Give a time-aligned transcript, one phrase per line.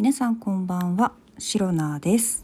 [0.00, 2.42] 皆さんこんばんは、シロナです。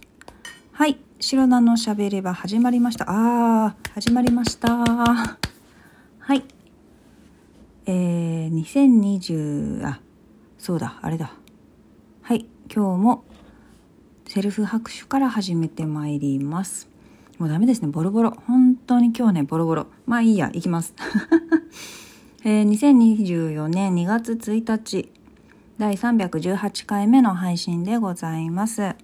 [0.72, 3.06] はい、シロナのしゃべれば始まりました。
[3.08, 4.76] あー、始まりました。
[4.76, 5.38] は
[6.34, 6.44] い。
[7.86, 10.00] えー、2020、あ、
[10.58, 11.32] そうだ、あれだ。
[12.20, 13.24] はい、今日も
[14.26, 16.90] セルフ拍手から始めてまいります。
[17.38, 18.36] もうダメですね、ボロボロ。
[18.46, 19.86] 本当に今日ね、ボロボロ。
[20.04, 20.92] まあいいや、行きます。
[22.44, 25.10] えー、2024年2月1日、
[25.78, 28.94] 第318回目の配信でございます。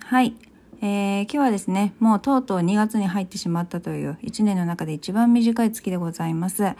[0.00, 0.34] はい。
[0.82, 6.64] えー、今日はですね、もうとうとう2月に入ってしまったという1年の中で一番短い月でございます。
[6.64, 6.74] は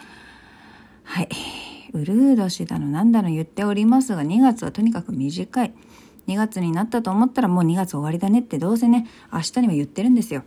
[1.23, 1.28] い。
[1.92, 5.73] うるう年だのなんだの言っておりますが、2月はとにかく短い。
[6.26, 10.42] 2月になったと思ったらもう2月終わりだねってどうせね、明日には言ってるんですよ。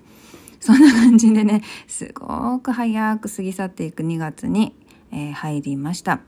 [0.60, 4.76] そんな感じでね、すごく早く過ぎ去っていく2月に、
[5.14, 6.20] えー入りました。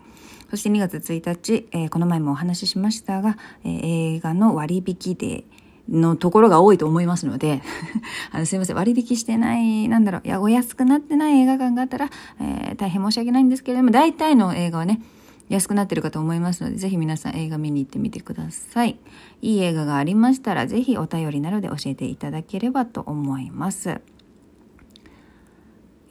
[0.50, 5.44] そして2月1日、えーこの前もお話ししましたが、えー映画の割引デー
[5.90, 7.62] のところが多いと思いますので、
[8.32, 15.02] あのすいません、割引してない、なんだろう、いや、お安くなってない映画館があったら、えー大変申し訳ないんですけれども、大体の映画はね、
[15.50, 19.00] 安くなってるかと思いますので、ぜひ皆さん映画見に行ってみてください。
[19.42, 24.02] いい映画がありましたら、ぜひお便りなどで教えていただければと思います。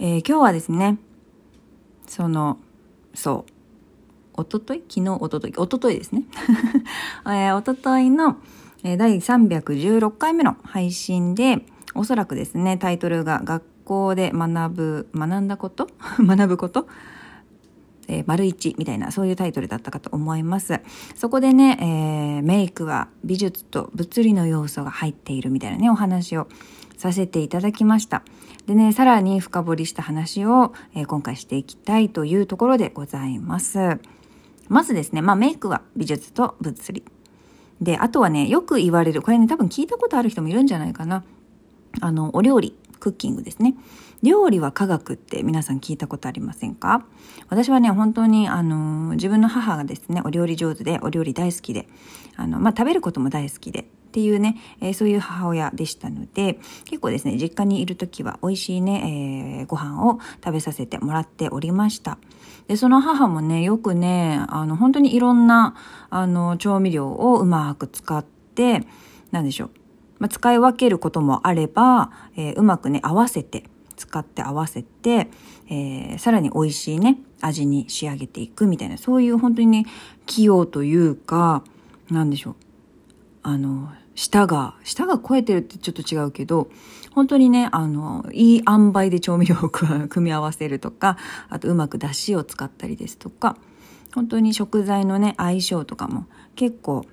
[0.00, 0.98] えー今日はですね、
[2.06, 2.58] その、
[3.14, 3.57] そう、
[4.38, 6.22] おととい昨日、おととい、おとといですね。
[7.26, 8.36] えー、おとといの、
[8.84, 15.88] えー第316回目の配信で、おそらくですね、タイトルが学校で学ぶ、学んだこと？
[16.24, 16.86] 学ぶこと？
[18.06, 20.80] えー、丸一みたいな、そういうタイトルだったかと思います。
[21.16, 26.46] そこでね、えーメイクは美術と物理の要素が入っているみたいなね、お話を
[26.96, 28.22] させていただきました。
[28.66, 33.98] でね、さらに深掘りした話を、えー今回していきたいというところでございます。
[34.68, 37.04] まずですね、まあメイクは美術と物理。
[37.80, 41.24] で、あとはね、よく言われる、これね、多分聞いたことある人もいるんじゃないかな。
[42.00, 43.76] あの、お料理、クッキングですね。
[44.22, 47.04] 料理は科学って皆さん聞いたことありませんか？
[47.48, 51.88] 私はね、本当に、あの、自分の母がですね、お料理上手で、お料理大好きで、
[52.36, 62.18] あの、まあ、食べることも大好きで、っていうね、えーそういう母親でしたので、結構ですね、実家にいる時は美味しいね、えーご飯を食べさせてもらっておりました。
[62.68, 65.74] で、その母もね、よくね、あの、本当にいろんな、
[66.10, 68.24] あの、調味料をうまく使っ
[68.54, 68.86] て、
[69.30, 69.70] なんでしょう。
[70.18, 73.64] まあ、使い分けることもあれば、えーうまくね、合わせて、
[73.96, 75.28] 使って合わせて、
[75.70, 79.86] えーさらに美味しいね、味に仕上げていくみたいな、そういう本当にね、
[80.26, 81.64] 器用というか、
[82.10, 82.54] なんでしょう。
[83.44, 86.68] あの、舌が、舌が超えてるってちょっと違うけど、
[87.12, 89.68] 本当にね、あの、いい塩梅で調味料を
[90.10, 91.16] 組み合わせるとか、
[91.48, 93.56] あとうまく出汁を使ったりですとか、
[94.12, 96.26] 本当に食材のね、相性とかも
[96.56, 97.06] 結構、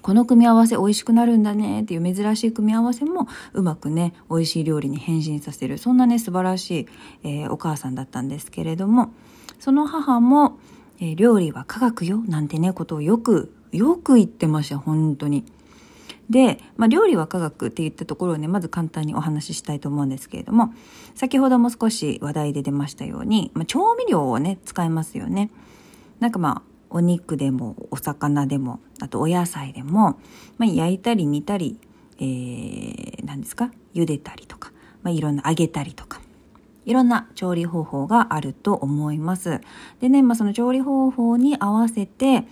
[0.00, 5.76] この組み合わせ美味しくなるんだねっていう珍しい組み合わせもうまくね、美味しい料理に変身させる。
[5.76, 6.86] そんなね、素晴らしい、
[7.24, 9.10] えーお母さんだったんですけれども、
[9.58, 10.58] その母も、
[10.98, 15.44] えー料理は科学よなんてね、ことをよく、よく言ってました、本当に。
[16.28, 20.74] で、まあ、料理は科学って言ったところをね、まず簡単にお話ししたいと思うんですけれども、
[21.14, 25.50] 先ほども少し話題で出ましたように、まあ、調味料をね、使いますよね。
[26.18, 30.18] なんかまあ、お肉でも、お魚でも、あとお野菜でも、
[30.58, 31.78] まあ、焼いたり煮たり、
[32.18, 33.70] えー、何ですか？
[33.94, 34.72] 茹でたりとか、
[35.02, 36.20] まあ、いろんな揚げたりとか、
[36.86, 39.60] いろんな調理方法があると思います。
[40.00, 42.44] でね、まあ、その調理方法に合わせて、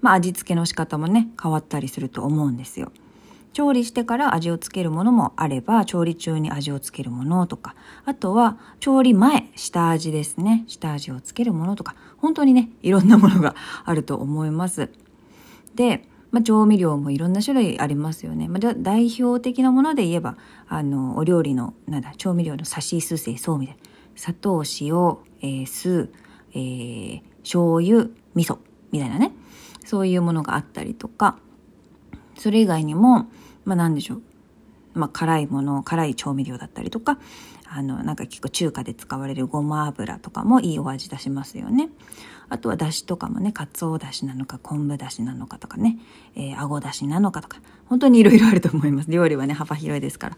[0.00, 2.90] まあ、味付けの仕方もね、変わったりすると思うんですよ。
[3.52, 7.74] 調理してから味をつけるものもあれば、調理中に味をつけるものとか、
[8.04, 10.64] あとは調理前、下味ですね。
[10.66, 13.54] 下味をつけるものとか、本当にね、いろんなものが
[13.84, 14.90] あると思います。
[15.74, 18.48] で、まあ、調味料もいろんな種類ありますよね。
[18.48, 20.36] まあ、代表的なもので言えば、
[20.66, 23.82] あの、お料理の、なんだ、調味料のさしすせそうみたいな。
[24.16, 26.10] 砂糖、塩、えー酢、
[26.54, 28.58] えー醤油、味噌、
[28.92, 29.32] みたいなね。
[29.84, 31.38] そういうものがあったりとか、
[32.38, 33.26] それ以外にも、
[33.64, 34.22] まあ何でしょう。
[34.94, 37.18] まあ辛いもの、辛い調味料だったりとか、
[37.68, 41.88] あの、なんか結構中華で使われるごま油とかもいいお味出しますよね。
[42.50, 45.98] あとはだしとかもね、かつおだしなのか昆布だしなのかとかね、
[46.34, 49.10] えー、あごだしなのかとか、本当にいろいろあると思います。
[49.10, 50.36] 料理はね、幅広いですから。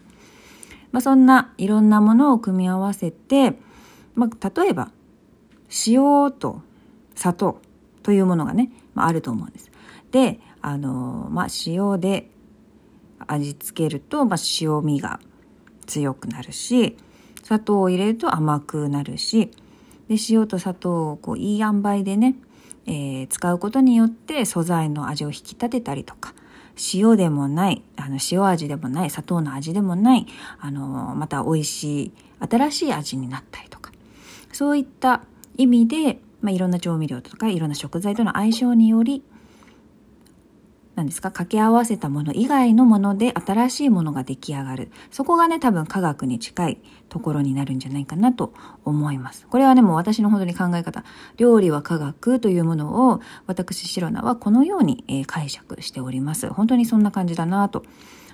[0.93, 3.59] まあそんないろんなものを組み合わせて、
[4.13, 4.91] まあ例えば、
[5.87, 6.61] 塩と
[7.15, 7.59] 砂糖
[8.03, 9.71] というものがね、まあ、あると思うんです。
[10.11, 12.29] で、あのまあ、塩で
[13.27, 15.19] 味付けると、まあ、塩味が
[15.85, 16.97] 強くなるし、
[17.43, 19.51] 砂糖を入れると甘くなるし、
[20.07, 22.35] で、塩と砂糖をこういい塩梅でね、
[22.85, 26.33] えー使うことによって素材の味を引き立てたりとか、
[26.93, 30.27] 塩でもない、あの、塩味でもない、砂糖の味でもない、
[30.59, 33.91] あの、また美味しい、新しい味になったりとか、
[34.51, 35.21] そういった
[35.57, 39.23] 意味で、まあ、いろんな調味料とかいろんな食材との相性により
[40.95, 41.29] 何ですか？
[41.29, 44.91] 掛け合わせたもの以外のもので新しいものが出来上がる。
[45.11, 48.53] そこがね、多分科学に近いところになるんじゃないかなと
[48.85, 49.45] 思います。
[49.47, 51.03] これはね、もう私の本当に考え方。
[51.37, 56.49] 料理は科学というものを私、シロナはこのように、え解釈しております。
[56.49, 57.83] 本当にそんな感じだなと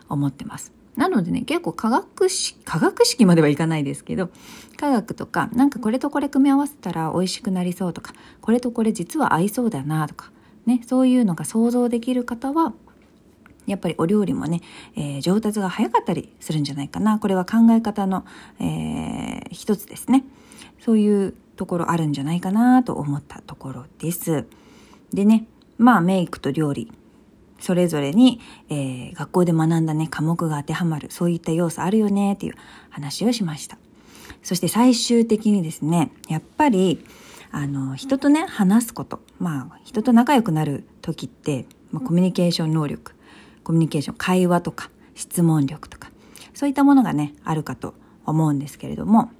[0.08, 0.72] 思ってます。
[0.96, 4.30] なのでね、結構科学式、科学式まではいかないですけど、
[4.78, 10.31] 科学とか、なんかこれとこれ組み合わせたら美味しくなりそうとか、これとこれ実は合いそうだなとか、
[10.66, 12.74] ね、そういうのが想像できる方は、
[13.68, 14.62] やっぱりお料理もね、
[14.96, 17.19] えー、上達が早かったりするんじゃないかな。
[17.19, 18.25] これは考え方の、
[18.60, 20.24] えー、一つですね。
[20.80, 24.46] そういうところあるんじゃないかなと思ったところです。
[25.13, 25.46] でね、
[25.78, 26.92] まあメイクと料理、
[27.60, 32.56] それぞれに、えー、学校で学んだね、科目が当てはまる、そういった要素あるよねっていう
[32.90, 33.78] 話をしました。
[34.42, 37.06] そして最終的にですね、やっぱり、
[37.51, 39.19] あの、人とね、話すこと。
[39.39, 43.13] まあ、人と仲良くなる時って、まあ、コミュニケーション能力、
[43.63, 46.12] コミュニケーション、会話とか、質問力とか、
[46.53, 47.94] そういったものがね、あるかと
[48.25, 49.31] 思うんですけれども、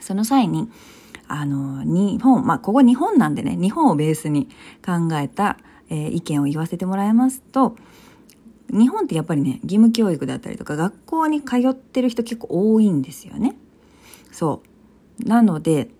[0.00, 0.68] その際に、
[1.28, 4.48] あの、日本、まあ、ここ日本なんでね、日本をベースに
[4.84, 5.58] 考えた、
[5.90, 7.76] えー、意見を言わせてもらいますと、
[8.70, 13.56] 日本ってやっぱりね、義務教育だったりとか、学校に通ってる人結構多いんですよね。
[14.32, 14.62] そ
[15.24, 15.28] う。
[15.28, 15.90] なので、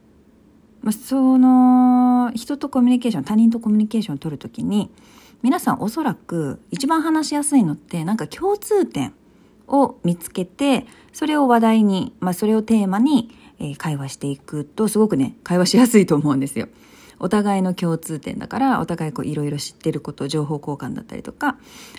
[0.83, 4.91] まあ、その人とコミュニケーション他人とコミュニケーションを取るときに
[5.43, 9.15] 皆さんおそらく一番話しやすいのってなんか共通点
[9.67, 13.31] を見つけてそれを話題に、まあ、それをテーマに、
[13.61, 16.69] え会話していくとすごくね会話しやすいと思うんですよ。
[17.19, 21.57] お互いの共通点だからお互いこういろいろ知ってること情報交換だったりとか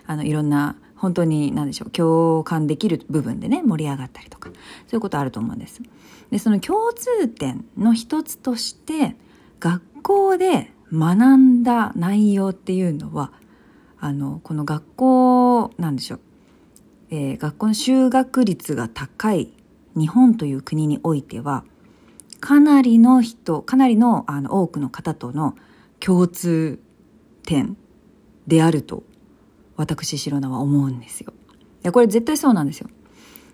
[0.07, 4.55] あのいろんな本当に何でしょう共感できる部分でね盛り上がったりとかそ
[4.93, 5.81] ういうことあると思うんです。
[6.29, 9.15] でその共通点の一つとして
[9.59, 13.31] 学校で学んだ内容っていうのは
[13.99, 16.19] あのこの学校なんでしょう、
[17.11, 19.53] えー、学校の修学率が高い
[19.95, 21.63] 日本という国においては
[22.39, 25.55] かなりの人かなりのあの多くの方との
[25.99, 26.79] 共通
[27.43, 27.77] 点
[28.47, 29.03] であると
[29.79, 31.31] 私白菜は思うんですよ。
[31.31, 31.33] い
[31.83, 32.89] やこれ絶対そうなんですよ。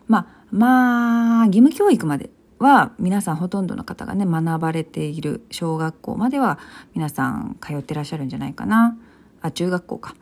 [0.07, 6.57] まあまあ義務教育までは皆さんほとんどの方がね学ばれている小学校までは
[6.95, 8.97] 皆さん通ってらっしゃるんじゃないかな
[9.41, 10.15] あ中学校か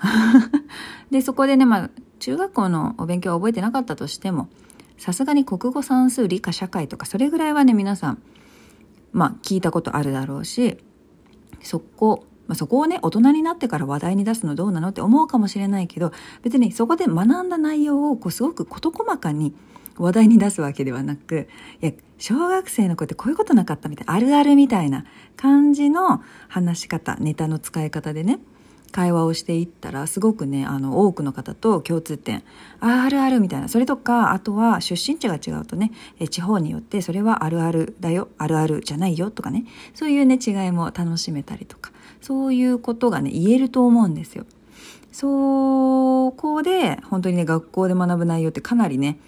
[1.12, 1.90] でそこでねまあ
[2.20, 4.50] 中学校のお勉強は覚えてなかったとしても
[4.98, 8.22] さすがに国語算数理科社会とかそれぐらいはね皆さん
[9.12, 10.78] まあ聞いたことあるだろうし
[11.62, 16.12] そこまあ、そこをね大人になってから話題に出すのどうなのって思うかもしれないけど
[16.42, 19.54] 別にそこで学んだ内容をこうすごく事細かに
[19.98, 21.48] 話題に出すわけではなく、
[21.82, 25.06] いや、小学生の子ってこういうことなかったみたいな、あるあるみたいな
[25.36, 28.40] 感じの話し方、ネタの使い方でね、
[28.92, 32.44] 会話をしていったら、すごくね、あの、多くの方と共通点、
[32.80, 33.68] あるあるみたいな。
[33.68, 41.92] それとか、あとは出身地が違うとね、え地方によってそれはあるあるだよ、あるあるじゃないよとかね、そういうね、違いも楽しめたりとか、
[42.24, 44.46] そういうことがね、言えると思うんですよ。
[45.12, 49.20] そこで、本当にね、学校で学ぶ内容ってかなりね、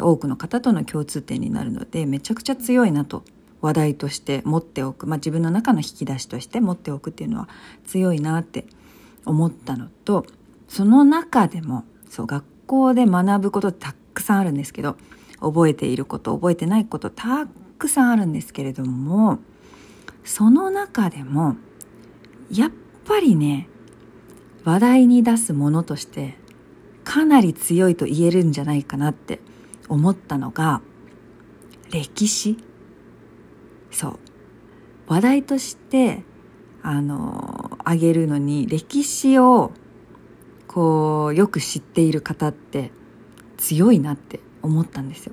[0.00, 3.22] 多くの方との共通点になるのでめちゃくちゃ強いなと
[3.60, 7.48] 話題として持っておく、まあ、自分の中の引き出しとして持っておくっていうのは
[7.86, 8.66] 強いなって
[9.24, 10.26] 思ったのと
[10.68, 14.96] その中でもそう学校で学ぶことたくさんあるんですけど
[15.40, 17.46] 覚えていること覚えてないことた
[17.78, 19.38] くさんあるんですけれども
[20.24, 21.56] その中でも
[22.50, 22.70] やっ
[23.04, 23.68] ぱりね
[24.64, 26.36] 話題に出すものとして
[27.04, 29.40] かなり強いと言えるんじゃないかなって
[29.88, 30.80] 思ったのが
[31.90, 32.56] 歴史
[33.90, 34.18] そう
[35.06, 36.22] 話題として
[36.82, 39.72] あのあげるのに歴史を
[40.66, 42.90] こうよく知っている方って
[43.56, 45.32] 強いなって思ったんですよ。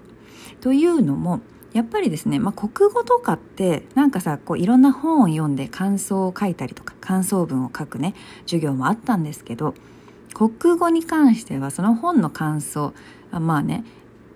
[0.59, 1.41] というのも
[1.73, 8.13] やっぱりですね、まあ、国語とかってなんかさこういろんな本を読んで感想を書いたりとか感想文を書くね
[8.45, 9.73] 授業もあったんですけど
[10.33, 12.93] 国語に関してはその本の感想
[13.31, 13.83] まあね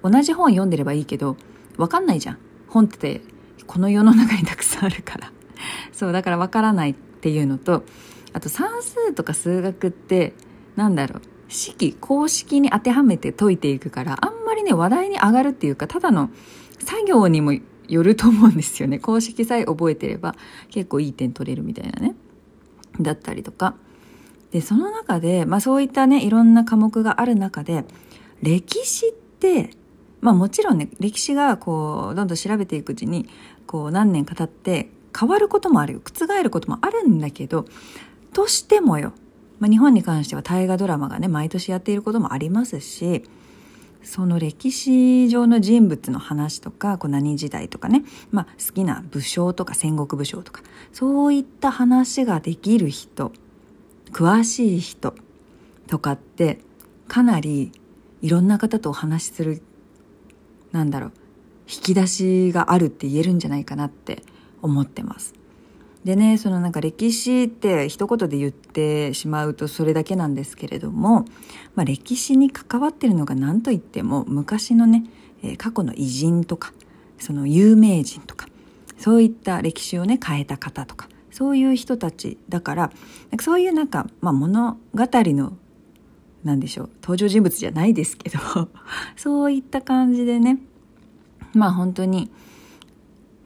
[0.05, 1.36] 同じ本読んでればいいけど、
[1.77, 2.38] わかんないじゃん。
[2.67, 3.22] 本って
[3.65, 5.32] この世の中にたくさんあるから。
[5.91, 7.84] そう、だからわからないっていうのと、
[8.32, 10.36] あと算数とか数学って、
[10.75, 16.29] なんだろう、式、公式に当てはめて解いていくから、あんまりね、話題に上がるっていうか、ただの
[16.77, 17.53] 作業にも
[17.88, 19.00] よると思うんですよね。
[19.00, 20.36] 公式さえ覚えてれば
[20.70, 22.13] 結構いい点取れるみたいなね。
[23.00, 23.75] だったりとか。
[24.52, 27.84] でその中で、まあ、そういったねいろんな科目がある中で
[28.42, 29.72] 歴史って
[30.22, 33.28] まあもちろんね歴史がこうどんどん調べていくうちに
[33.68, 37.66] こう何年か経って変わることもあるよ覆ることもあるんだけど
[38.34, 39.14] としてもよ、
[39.60, 43.24] まあ、日本に関しては大河ドラマがね毎年やっていることもありますし
[44.05, 50.62] その歴史上の人物の話とかこう何時代とかね、まあ、好きな武将とか戦国武将とか
[50.93, 53.33] そういった話ができる人
[54.12, 55.15] 詳しい人
[55.88, 56.59] とかって
[57.07, 57.71] かなり
[58.21, 59.62] いろんな方とお話しする
[60.71, 61.12] なんだろう
[61.67, 64.21] 引き出しがあるって言えるんじゃないかなって
[64.62, 65.33] 思ってます。
[66.05, 71.25] でねそのなんか歴史って一言で言ってしまうとそれだけなんですけれども、
[71.74, 75.03] まあ、歴史に関わってるのが何と言っても昔のね、
[75.43, 76.74] え、過去の偉人とか
[77.17, 78.47] その有名人とか
[79.00, 82.91] そういった歴史をね変えた方とかそういう人たちだから
[83.31, 85.57] なんかそういうなんか、まあ、物語の
[86.43, 88.39] 何でしょう登場人物じゃないですけど
[89.17, 90.59] そういった感じでね
[91.55, 92.29] まあ本当に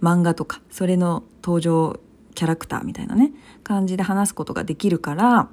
[0.02, 2.00] 漫画とかそれの登場
[2.40, 3.34] キャラクターみたいなね
[3.66, 5.50] 感じで話すことができるから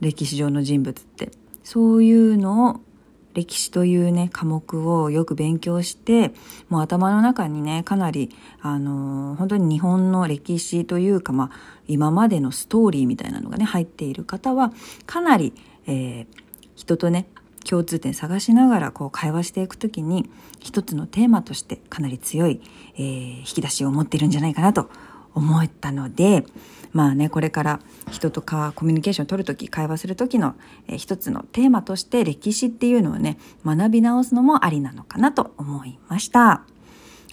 [0.00, 1.32] 歴史上の人物って。
[1.64, 2.80] そういうのを
[3.32, 6.32] 歴史というね科目をよく勉強して
[6.68, 8.30] もう頭の中にねかなり
[8.60, 11.50] あの、本当に日本の歴史というかまあ
[11.88, 14.72] 今までのストーリーみたいなのがね入っている方は
[15.06, 15.54] かなり、
[15.86, 16.26] えー、
[16.76, 17.26] 人とね
[17.64, 20.30] 共通点探しながらこう会話していく時に
[20.60, 22.60] 一つのテーマとしてかなり強い、
[22.96, 24.90] えー、引き出しを持っているんじゃないかなと
[25.34, 26.46] 思ったので
[26.92, 30.54] まあねこれから人とかコミュニケーションを取る時会話する時の、
[30.86, 36.62] えー、一つのテーマとして歴史っていうのをね学び直すのもありなのかなと思いました。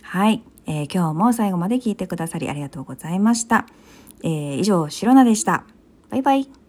[0.01, 3.65] はい、えー、今日も最後まで聞いてくださりありがとうございました、
[4.24, 5.63] えー、以上シロナでした。
[6.10, 6.62] バイバイ。